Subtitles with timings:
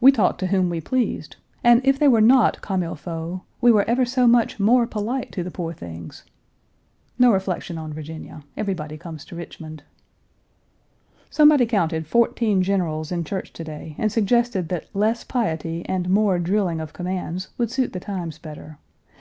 [0.00, 3.70] We talked to whom, we pleased, and if they were not comme il faut, we
[3.70, 6.24] were ever so much more polite to the poor things.
[7.16, 8.42] No reflection on Virginia.
[8.56, 9.84] Everybody comes to Richmond.
[11.30, 16.40] Somebody counted fourteen generals in church to day, and suggested that less piety and more
[16.40, 18.78] drilling of commands would suit the times better.